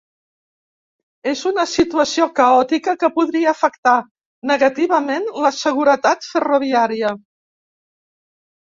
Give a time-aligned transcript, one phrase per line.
[1.31, 3.95] És una situació caòtica que podria afectar
[4.53, 7.15] negativament la seguretat ferroviària.